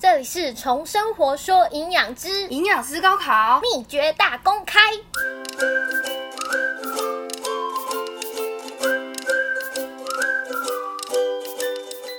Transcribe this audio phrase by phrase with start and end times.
[0.00, 4.78] 这里是从生活说营养之营养师高考秘诀大公开。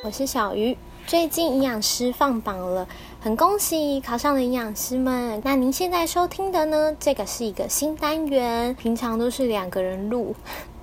[0.04, 2.86] 我是小鱼，最近营养师放榜了，
[3.21, 5.41] 很恭喜考上的营养师们。
[5.46, 6.93] 那您现在收听的呢？
[7.00, 10.36] 这个是一个新单元，平常都是两个人录。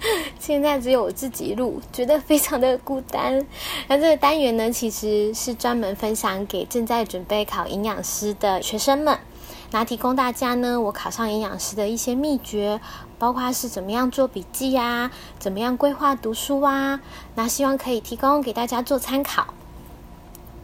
[0.38, 3.46] 现在只有我自己录，觉得非常的孤单。
[3.88, 9.18] 那这个单元呢，其实是专门分享给正在准备考营养师的学生们，
[9.70, 12.80] 那提供大家呢，我考上营养师的一些秘诀，
[13.18, 17.00] 包括是怎么样做笔记呀，怎么样规划读书啊，
[17.34, 19.54] 那希望可以提供给大家做参考。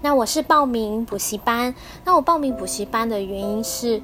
[0.02, 1.74] 那我是报名补习班，
[2.04, 4.02] 那我报名补习班的原因是。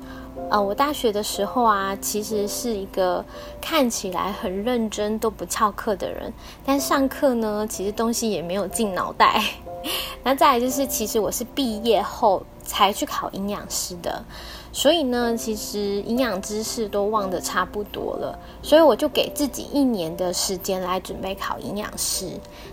[0.50, 3.22] 呃，我大学的时候啊，其实是一个
[3.60, 6.32] 看起来很认真都不翘课的人，
[6.64, 9.42] 但上课呢，其实东西也没有进脑袋。
[10.22, 14.24] 那再来就是，其实我是毕业后才去考营养师的，
[14.72, 22.28] 所以呢，其实营养知识都忘得差不多了，所以我就给自己一年的时间来准备考营养师。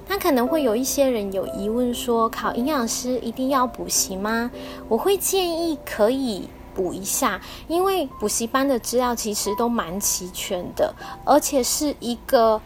[0.08, 4.52] 那可能会有一些人有疑问说，考营养师一定要补习吗？
[4.88, 6.50] 我会建议可以。
[6.76, 7.40] 补一下，
[7.70, 12.62] 因为补习班的资料其实都蛮齐全的，而且是一个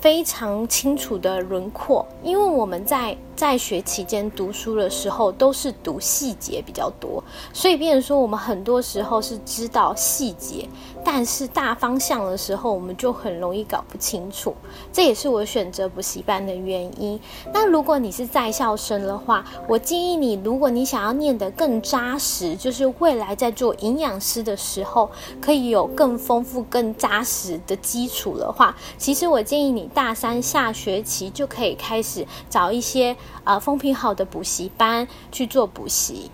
[0.00, 2.06] 非常清楚的轮廓。
[2.22, 10.68] 因为我们在在学期间读书的时候，都是读细节比较多，所以变成说我们很多时候是知道细节。
[11.06, 14.54] 但是大方向的时候，我们就很容易搞不清楚，
[14.90, 17.20] 这也是我选择补习班的原因。
[17.52, 25.10] 那如果你是在校生的话，我建议你，如果你想要念得更扎实，就是未来在做营养师的时候，
[25.42, 36.30] 可以有更丰富、更扎实的基础的话，其实我建议你大三下学期就可以开始找一些呃风评好的补习班去做补习。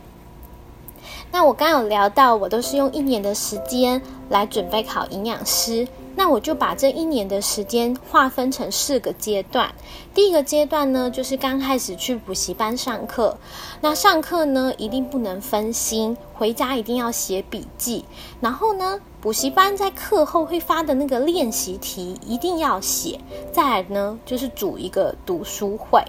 [1.32, 5.86] 那我刚有聊到，我都是用一年的时间来准备考营养师。
[6.16, 9.72] 那我就把这一年的时间划分成四个阶段。
[10.12, 13.38] 第一个阶段呢，就是刚开始去补习班上课。
[13.80, 18.04] 那上课呢，一定不能分心，回家一定要写笔记。
[18.40, 23.20] 然后呢，补习班在课后会发的那个练习题一定要写。
[23.52, 26.02] 再来呢，就是组一个读书会。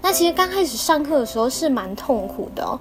[0.00, 2.78] 那其实刚开始上课的时候是蛮痛苦的哦，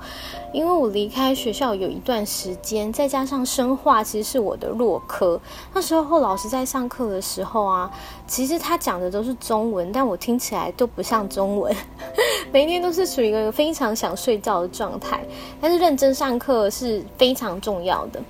[0.52, 5.40] 因为我离开学校有一段时间，再加上生化其实是我的弱科。
[5.74, 7.90] 那时候老师在上课的时候啊，
[8.28, 11.74] 其实他讲的都是中文，但我听起来都不像中文，
[12.52, 15.26] 每天都是处于一个非常想睡觉的状态。
[15.62, 18.22] 但是认真上课是非常重要的。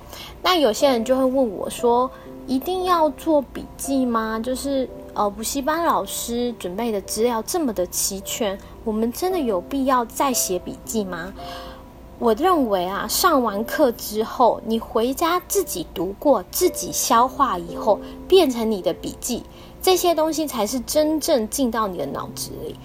[0.41, 2.09] 那有些人就会问我说
[2.45, 4.87] ：“一定要做笔记吗？”就是。
[5.15, 11.31] 呃，补习班老师准备的资料这么的齐全，我们真的有必要再写笔记吗？
[12.19, 19.43] 我认为啊，上完课之后，你回家自己读过、自己消化以后，变成你的笔记，
[19.81, 22.75] 这些东西才是真正进到你的脑子里。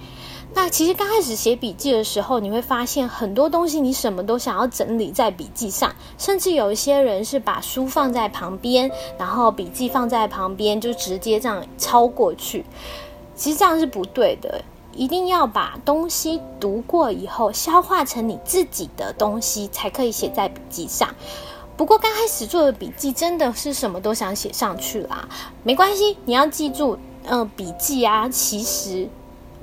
[0.55, 12.65] 那其实刚开始写笔记的时候，你会发现很多东西你什么都想要整理在笔记上，甚至有一些人是把书放在旁边，然后笔记放在旁边，就直接这样抄过去。
[13.35, 21.15] 其实这样是不对的，一定要把东西读过以后，消化成你自己的东西，才可以写在笔记上。
[21.77, 25.29] 不过刚开始做的笔记真的是什么都想写上去啦，
[25.63, 29.09] 没关系，你要记住，嗯，笔记啊，其实，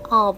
[0.08, 0.34] 哦。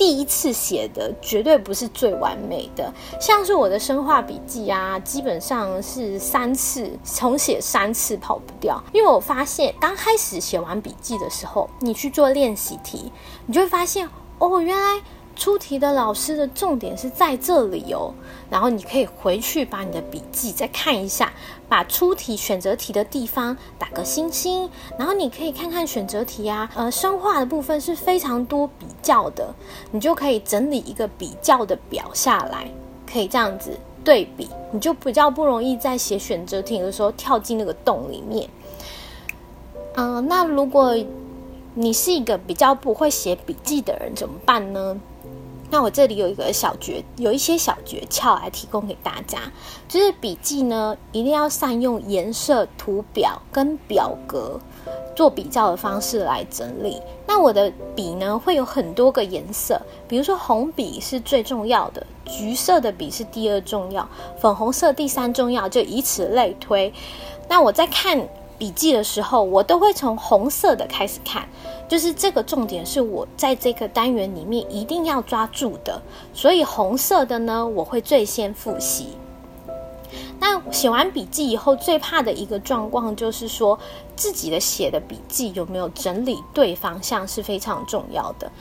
[0.00, 2.90] 第一次写的绝对不是最完美的，
[3.20, 8.82] 像是我的生化笔记啊，基本上是三次重写三次跑不掉。
[8.94, 13.12] 因为我发现刚开始写完笔记的时候，你去做练习题，
[13.44, 14.08] 你就会发现
[14.38, 15.02] 哦，原来。
[15.36, 18.12] 出题的老师的重点是在这里哦，
[18.50, 21.32] 然后你可以回去把你的笔记再看一下，
[21.68, 24.68] 把出题选择题的地方打个星星，
[24.98, 29.54] 然后你可以看看选择题啊，呃，生化的部分是非常多比较的，
[29.92, 32.70] 你就可以整理一个比较的表下来，
[33.10, 38.48] 可以这样子对比，你就比较不容易在写选择题的时候跳进那个洞里面。
[39.94, 40.94] 嗯，那如果
[41.74, 45.00] 你是一个比较不会写笔记的人，怎么办呢？
[45.70, 49.38] 那我这里有一个小诀，有一些小诀窍来提供给大家，
[49.88, 54.60] 就是笔记呢，一定要善用颜色、图表跟表格
[55.14, 57.00] 做比较的方式来整理。
[57.26, 64.08] 那我的笔呢，会有很多个颜色，比如说红笔是最重要的，橘色的笔是第二重要，
[64.40, 66.92] 粉红色第三重要，就以此类推。
[67.48, 68.28] 那我在看
[68.58, 71.48] 笔记的时候，我都会从红色的开始看，
[71.90, 76.00] 就是这个重点是我在这个单元里面一定要抓住的，
[76.32, 79.08] 所以红色的呢，我会最先复习。
[80.38, 83.76] 那写完笔记以后，最怕的一个状况就是说，
[84.14, 88.52] 自己的写的笔记有没有整理对方向是非常重要的。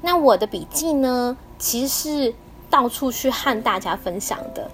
[0.00, 2.34] 那我的笔记呢，其实是
[2.70, 4.70] 到处去和大家分享的，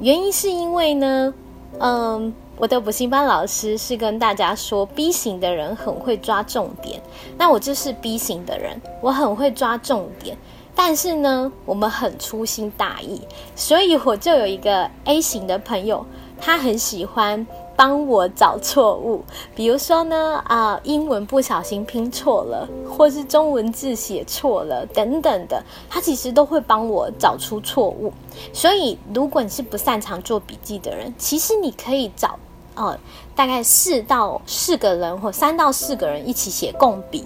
[0.00, 1.32] 原因是因为呢，
[1.78, 7.02] 嗯，我的补习班老师是跟大家说，B 型的人很会抓重点，
[7.36, 10.36] 那我就是 B 型的人，我很会抓重点。
[10.74, 13.20] 但是呢，我们很粗心大意，
[13.54, 16.06] 所以我就有一个 A 型的朋友，
[16.40, 17.46] 他很喜欢
[17.76, 19.22] 帮我找错误。
[19.54, 28.12] 比如说呢，啊，英文不小心拼错了，或是中文字写错了等等的，他其实都会帮我找出错误。
[28.52, 32.38] 所以，如果你是不擅长做笔记的人，其实你可以找
[32.74, 32.98] 呃
[33.34, 37.24] 大概四到四个人或三到四个人一起写共笔。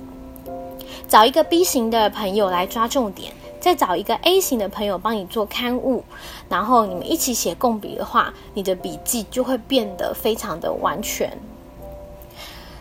[1.09, 3.33] 找一个 B 型的朋友来抓重点，
[3.67, 6.05] 再找一个 A 型的朋友帮你做刊物，
[6.49, 11.37] 然后你们一起写共笔的话，你的笔记就会变得非常的完全。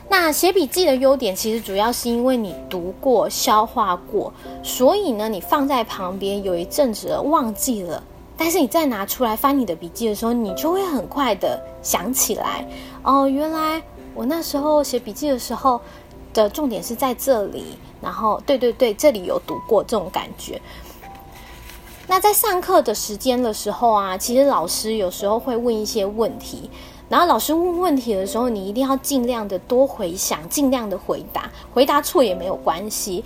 [0.08, 8.04] 那写笔记的优点，其实主要是因为你读过、消化过，所以呢，你放在旁边有一阵子忘记了，
[8.38, 12.64] 但是你再拿出来翻你的笔记的时候，你就会很快的想起来，
[13.02, 13.82] 哦，原来
[14.14, 15.82] 我那时候写笔记的时候
[16.44, 17.78] 的重点是在这里。
[18.02, 20.62] 然后，对对对，这里有读过这种感觉。
[22.08, 26.70] 那在上课的时间的时候啊，其实老师有时候会问一些问题，
[27.10, 33.24] 然后老师问问题的时候，你一定要尽量的多回想，尽量的回答，回答错也没有关系。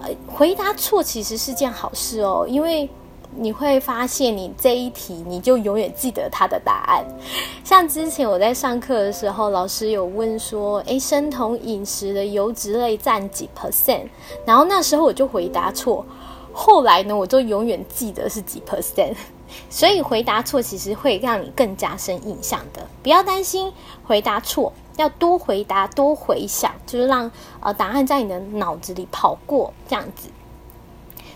[0.00, 2.88] 呃，回答错其实是件好事哦，因为。
[3.36, 7.04] 你会发现，你这一题你就永远记得它的答案。
[7.64, 14.06] 像之前我在上课的时候，老师有问说：“诶，生酮饮食的油脂类占几 percent？”
[14.46, 16.04] 然后那时候我就回答错。
[16.52, 19.14] 后来呢，我就永远记得是几 percent。
[19.70, 22.84] 所以回答错其实会让你更加深印象的。
[23.02, 23.72] 不要担心
[24.04, 27.30] 回答错，要多回答、多回想，就是让
[27.60, 30.28] 呃答案在你的脑子里跑过这样子。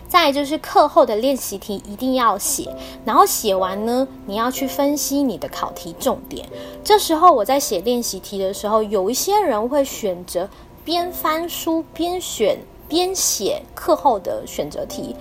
[0.08, 2.74] 再就是课后的练习题一定要写，
[3.04, 6.48] 然后写完呢，你要去分析你的考题重点。
[6.82, 10.48] 这时候我在写练习题的时候，有一些人会选择
[10.82, 12.58] 边翻书边选
[12.88, 15.14] 边写课后的选择题，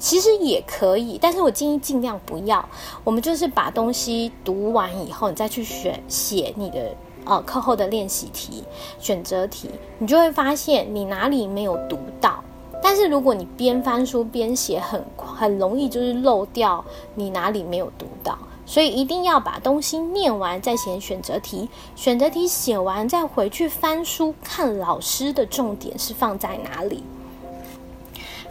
[0.00, 2.68] 其实也可以，但是我建议尽量不要。
[3.04, 6.92] 我们就是把东西读完以后，你再去选写你的
[7.24, 8.64] 呃课后的练习题、
[8.98, 12.42] 选择题，你就会发现你哪里没有读到。
[12.82, 16.84] 但是如果你边翻书边写，很很容易就是漏掉
[17.14, 18.36] 你哪里没有读到，
[18.66, 27.04] 所以一定要把东西念完再写选择题，选择题写完再回去翻书看老师的重点是放在哪里。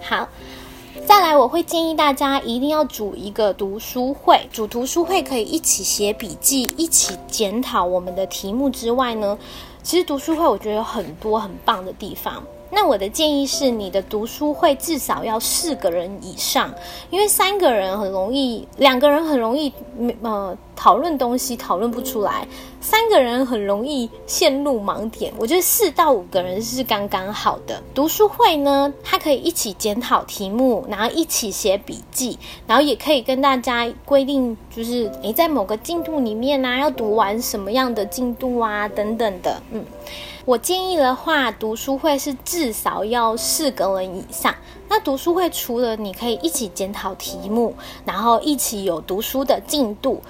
[0.01, 0.27] 好，
[1.05, 9.37] 再来我会建议大家一定要组一个读书会，组读书会可以一起写笔记，一起检讨我们的题目之外呢，
[9.83, 12.41] 其实读书会我觉得有很多很棒的地方。
[12.71, 16.73] 那我的建议是，你的读书会至少要四个人以上，
[17.09, 19.71] 因为三个人很容易，两个人很容易，
[20.21, 22.47] 呃，讨论东西讨论不出来，
[22.79, 25.33] 三个人很容易陷入盲点。
[25.37, 27.83] 我觉得四到五个人是刚刚好的。
[27.93, 39.85] 读书会呢，它可以一起检讨题目，然后一起写笔记，然后也可以跟大家规定，就是你在某个进度里面呢，要读完什么样的进度啊，等等的，嗯。
[40.51, 44.53] 我建议的话，读书会是至少要四个人以上。
[44.89, 50.21] 那读书会除了你可以一起检讨题目，然后一起有读书的进度。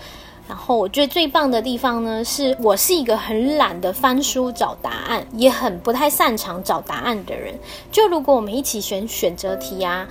[0.52, 7.58] 然后我觉得最棒的地方呢，是我是一个很懒的翻书找答案，也很不太擅长找答案的人。
[7.90, 10.06] 就如果我们一起选选择题啊，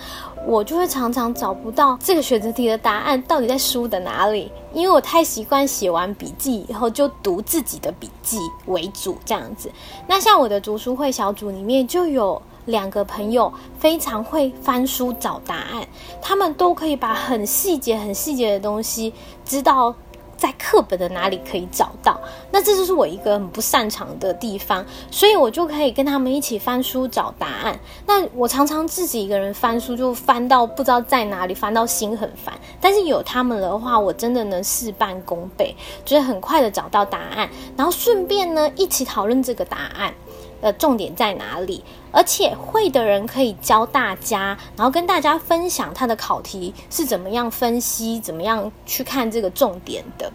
[0.46, 9.70] 我就会常常找不到这个选择题的答案到底在书的哪里，因为我太习惯写完笔记以后就读自己的笔记为主这样子。
[10.06, 15.86] 那像我的读书会小组里面就有两个朋友非常会翻书找答案，
[16.22, 19.12] 他们都可以把很细节、很细节的东西
[19.44, 19.94] 知道。
[20.40, 22.18] 在课本的哪里可以找到？
[22.50, 27.78] 那这就是我一个很不擅长的地方，所以我就可以跟他们一起翻书找答案。
[28.06, 32.58] 那我常常自己一个人翻书，就翻到不知道在哪里，翻到心很烦。
[32.80, 40.14] 但是有他们的话，我真的能事半功倍，就是很快的找到答案，然后顺便呢一起讨论这个答案。
[40.60, 41.82] 呃，重点在哪里？
[42.12, 50.32] 而且会的人可以教大家，然后跟大家分享他的考题是怎么样分析，怎么样去看这个重点的。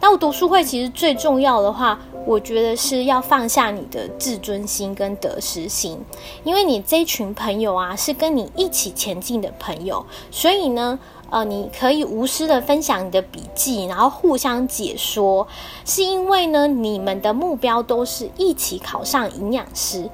[0.00, 5.98] 那我读书会其实最重要的话，我觉得是要放下你的自尊心跟得失心，
[6.42, 10.98] 因为你这群朋友啊是跟你一起前进的朋友，所以呢。
[11.34, 15.48] 呃，你可以无私的分享你的笔记，然后互相解说，
[15.84, 20.08] 是因为呢，你们的目标都是一起考上营养师。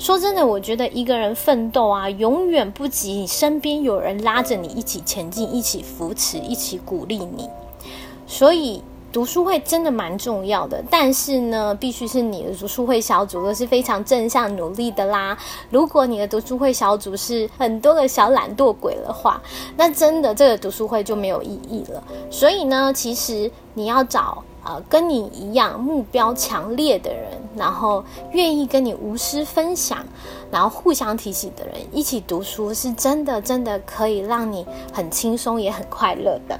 [0.00, 7.48] 说真的，我觉得一个人奋斗啊，永远不及你身边有人拉着你一起前进，一起扶持，一起鼓励你。
[8.26, 8.82] 所以。
[9.14, 15.38] 读书会真的蛮重要的，但是呢，必须是你的读书会小组都是非常正向努力的啦。
[15.70, 19.40] 如果你的读书会小组是很多个小懒惰鬼的话，
[19.76, 22.02] 那真的这个读书会就没有意义了。
[22.28, 30.04] 所以呢，其实你要找呃跟你一样目标强烈的人，然后愿意跟你无私分享，
[30.50, 36.58] 然后互相提醒的人一起读书，是真的真的可以让你很轻松也很快乐的。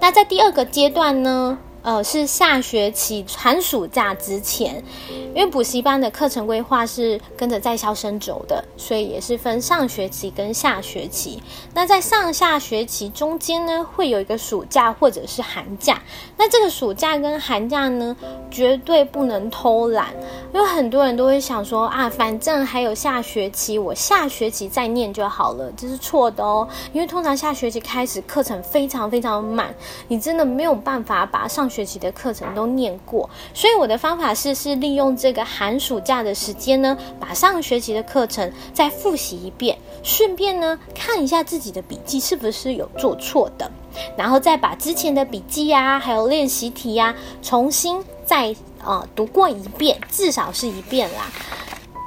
[0.00, 1.58] 那在第二个阶段呢？
[1.80, 4.82] 呃，是下学期寒暑假之前，
[5.32, 11.40] 因为补习班的课程规划是跟着在校生走的，所以也是分上学期跟下学期。
[11.72, 16.02] 那在上下学期中间呢，会有一个暑假或者是寒假。
[16.36, 18.16] 那这个暑假跟寒假呢，
[18.50, 20.08] 绝对不能偷懒，
[20.52, 26.68] 因为很多人都会想说啊，反正还有下学期，我下学期再念就好了，这是错的哦。
[26.92, 29.72] 因为通常下学期开始课程非常非常满，
[30.08, 31.67] 你真的没有办法把上。
[31.68, 43.70] 学期的课程都念过，所以我的方法是是利用这个寒暑假的时间呢，把上学期的课程再复习一遍，顺便呢看一下自己的笔记是不是有做错的，
[44.16, 51.30] 然后再把之前的笔记呀，还有练习题呀，重新再呃读过一遍，至少是一遍啦。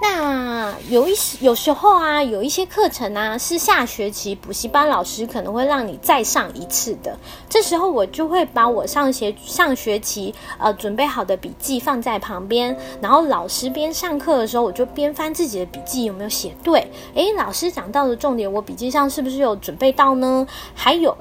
[0.03, 7.15] 那有一有时候啊，有一些课程啊，是下学期补习班老师可能会让你再上一次的。
[7.47, 16.91] 这时候我就会把我上学上学期呃准备好的笔记放在旁边，然后老师边上课的时候，我就边翻自己的笔记有没有写对。
[17.13, 20.47] 诶，老师讲到的重点，我笔记上是不是有准备到呢？
[20.73, 21.15] 还有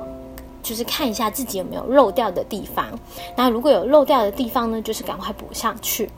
[0.62, 2.86] 就是看一下自己有没有漏掉的地方。
[3.36, 6.08] 那如果有漏掉的地方呢，就是赶快补上去。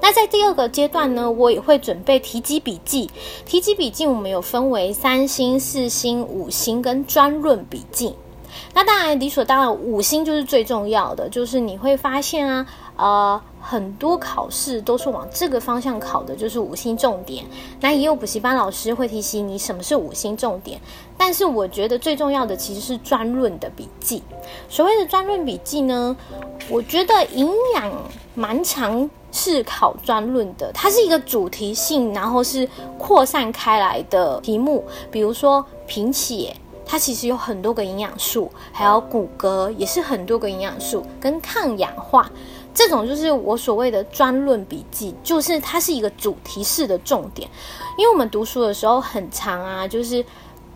[0.00, 3.10] 那在第二个阶段呢，我也会准备提及笔记。
[3.44, 8.14] 提及笔记我们有分为三星、四星、五星跟专论笔记。
[8.74, 12.66] 那当然理所当然，五星就是最重要的，就是你会发现啊，
[12.96, 17.44] 呃，很多考试都是往这个方向考的，就是五星重点。
[17.80, 20.80] 那也有补习班老师会提醒你什么是五星重点，
[21.16, 24.22] 但是我觉得最重要的其实是专论的笔记。
[24.68, 26.16] 所谓的专论笔记呢，
[26.70, 27.92] 我觉得营养
[28.34, 29.08] 蛮长。
[29.30, 32.68] 是考专论的，它是一个主题性，然后是
[32.98, 34.84] 扩散开来的题目。
[35.10, 36.56] 比如说贫血，
[36.86, 42.30] 它其实有很多个营养素，还有骨骼也是很多个营养素，跟抗氧化
[42.72, 47.48] 这种就是我所谓的专论笔记，就是它是一个主题式的重点。
[47.96, 50.24] 因为我们读书的时候很长啊，就是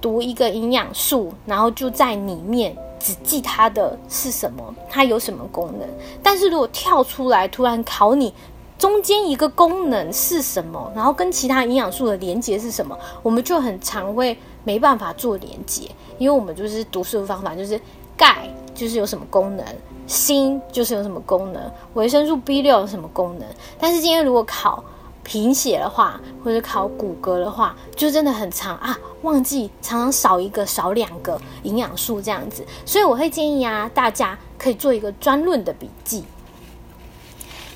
[0.00, 2.76] 读一个营养素，然后就在里面。
[3.02, 5.88] 只记它的是什么，它有什么功能。
[6.23, 8.32] 但是如果跳出来突然考你，
[8.78, 17.80] 中间一个功能是什么，然后跟其他营养素的连接是什么，我们就很常会没办法做连接，因为我们就是读书的方法就是
[18.16, 19.66] 钙就是有什么功能，
[20.06, 21.62] 锌就是有什么功能，
[21.94, 23.47] 维生素 B 六有什么功能。
[23.78, 24.82] 但是今天如果考。
[25.25, 36.25] 贫血的话，或者考骨骼的话，就真的很长啊，忘记常常少一个、少两个营养素这样子，所以我会建议啊，大家可以做一个专论的笔记。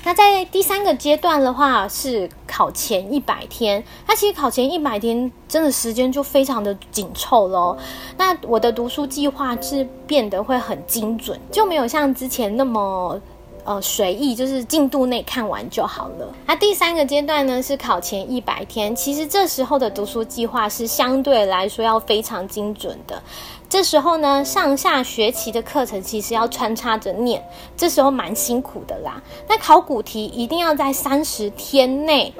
[0.03, 3.83] 那在第三个阶段的话，是考前一百天。
[4.07, 7.77] 那其实考前一百天真的时间就非常的紧凑喽。
[8.17, 13.19] 那我的读书计划是变得会很精准，就没有像之前那么。
[13.67, 16.33] 呃，随意就是进度内看完就好了。
[16.45, 18.95] 那第三个阶段呢，是考前一百天。
[18.95, 23.21] 其实这时候的读书计划是相对来说要非常精准的。
[23.67, 27.45] 这时候呢，上下学期的课程其实要穿插着念，
[27.75, 29.21] 这时候蛮辛苦的啦。
[29.49, 32.33] 那考古题一定要在三十天内，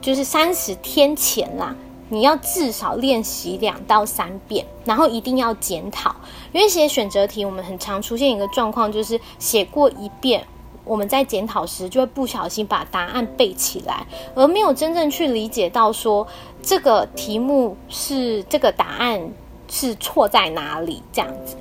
[0.00, 1.74] 就是三十天前啦，
[2.08, 6.14] 你要至少练习两到三遍，然后一定要检讨。
[6.52, 10.46] 因为写选择题，我们很常出现一个状况，就是写过一遍。
[10.84, 16.26] 我们在检讨时就会不小心把答案背起来，而没有真正去理解到说
[16.62, 19.20] 这个题目是这个答案
[19.68, 21.56] 是错在哪里这样子。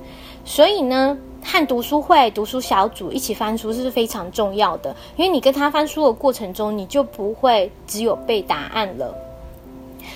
[0.45, 9.13] 所以呢，和读书会、读书小组一起翻书是非常重要的，因为你跟他翻书的过程中，你就不会只有背答案了。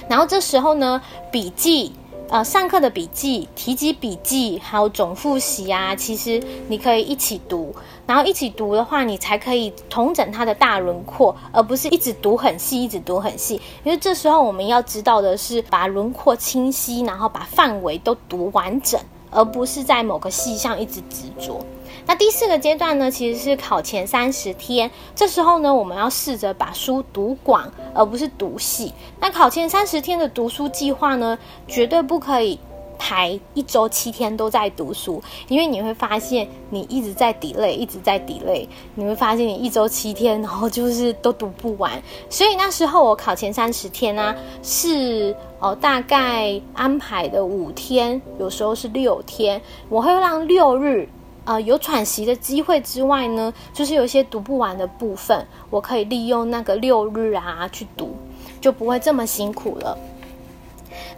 [0.10, 1.00] 然后这时候呢，
[1.32, 1.94] 笔记
[2.30, 7.76] 呃，上课的笔记、提及笔记，还有总复习啊，其实你可以一起读，
[8.08, 13.62] 然后一起读的话，你才可以统整它的大轮廓，而不是一直读很细，一直读很细。
[13.84, 19.00] 因为这时候我们要知道的是，把轮廓清晰，然后把范围都读完整，
[19.30, 21.64] 而不是在某个细项一直执着。
[22.06, 24.92] 那第四个阶段呢，其实是考前三十天。
[25.16, 28.94] 这时候呢，我们要试着把书读广，而不是读细。
[29.20, 32.60] 那考前三十天的读书计划呢，绝对不可以
[33.00, 38.68] 排一周七天都在读书，因为你会发现你一直在 delay，一直在 delay。
[38.96, 41.92] 你会发现你一周七天，然后就是都读不完。
[42.30, 51.08] 所以那时候我考前三十天呢，是哦大概安排的五天，有时候是六天，我会让六日。
[51.46, 58.16] 呃，有喘息的机会之外呢，就是有一些读不完的部分，我可以利用那个六日啊去读，
[58.62, 59.98] 就不会这么辛苦了。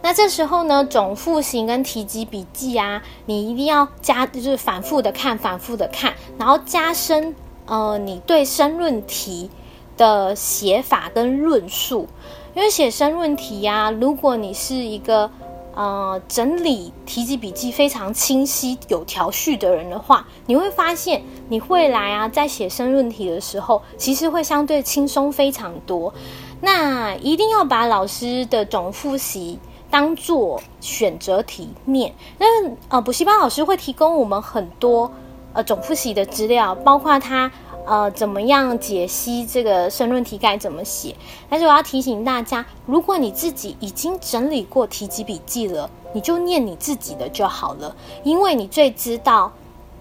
[0.02, 7.34] 那这时候呢，总复习跟提及笔记啊，你一定要加，就是反复的看，反复的看，然后加深
[7.66, 9.48] 呃你对申论题
[9.96, 12.08] 的写法跟论述，
[12.54, 15.30] 因为写申论题呀，如果你是一个。
[15.76, 26.14] 呃，整理提及笔记非常清晰、有条序的人的话，你会发现你未来啊，在写申论题的时候，其实会相对轻松非常多。
[26.62, 29.58] 那一定要把老师的总复习
[29.90, 32.14] 当做选择题面。
[32.38, 32.46] 那
[32.88, 35.12] 呃，补习班老师会提供我们很多
[35.52, 37.52] 呃总复习的资料，包括他。
[37.86, 41.14] 呃，怎么样解析这个申论题该怎么写？
[41.48, 49.52] 但是我要提醒大家，如果你自己已经整理过提及笔记了，你就念你自己的就好了，因为你最知道，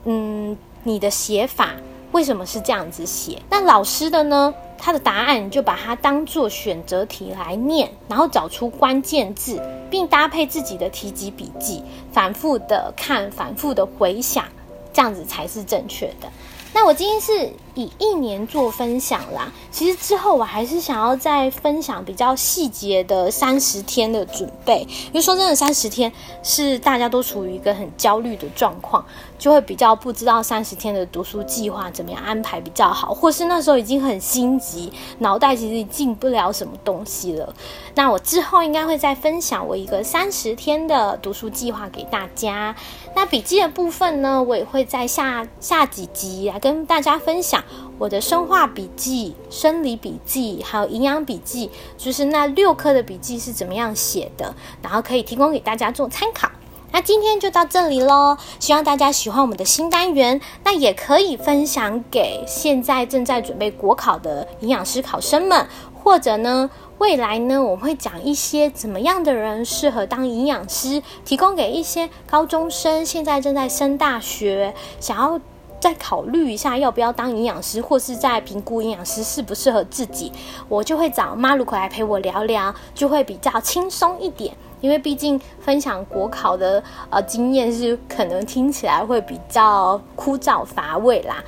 [0.04, 1.75] 嗯，你的写法
[2.12, 3.42] 为什么是这样子写。
[3.50, 4.54] 那老师的呢？
[4.77, 14.46] 他的答案你就把它当做选择题来念，然后找出关键字，并搭配自己的提及笔记，反复的看，反复的回想，
[14.94, 16.30] 这样子才是正确的。
[16.72, 29.05] 那我今天是以一年做分享啦，其实之后我还是想要再分享比较细节的三十天的准备，因为说真的，三十天是大家都处于一个很焦虑的状况，
[29.38, 37.53] 就会比较不知道三十天的读书计划怎么样安排比较好，或是那时候已经很心急，脑袋其实进不了什么东西了。
[37.94, 42.75] 那我之后应该会再分享我一个三十天的读书计划给大家。
[43.16, 47.64] 那笔记的部分呢，我也会在下下几集来跟大家分享
[47.98, 56.50] 我的生化笔记、生理笔记，还有营养笔记，就是那六科的笔记是怎么样写的，然后可以提供给大家做参考。
[56.92, 66.70] 那今天就到这里喽，希望大家喜欢我们的新单元，那也可以分享给现在正在准备国考的营养师考生们，或者呢。
[66.98, 75.38] 未来呢，我会讲一些怎么样的人适合当营养师，提供给一些高中生，现在正在升大学，想要
[75.79, 80.31] 再考虑一下要不要当营养师，或是在评估营养师适不适合自己，
[80.68, 91.44] 我就会找马鲁克来陪我聊聊，就会比较轻松一点，因为毕竟分享国考的呃经验是可能听起来会比较枯燥乏味啦。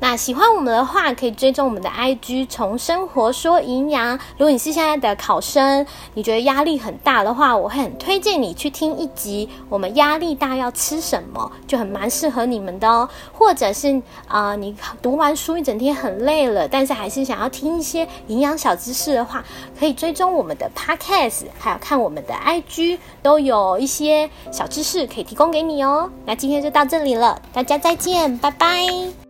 [0.00, 4.16] 那喜欢我们的话，可以追踪我们的 IG，从生活说营养。
[4.36, 5.84] 如果你是现在的考生，
[6.14, 9.48] 你觉得压力很大的话，我会很推荐你去听一集。
[9.68, 13.08] 我们压力大要吃什么，就很蛮适合你们的哦。
[13.32, 19.44] 或者是啊，你读完书一整天很累了，但是还是想要听一些营养小知识的话，
[19.78, 26.08] 可以追踪我们的 Podcast，还有看我们的 IG，都有一些小知识可以提供给你哦。
[26.24, 29.27] 那今天就到这里了，大家再见，拜拜。